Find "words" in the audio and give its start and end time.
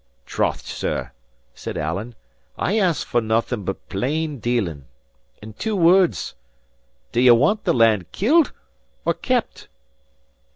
5.75-6.33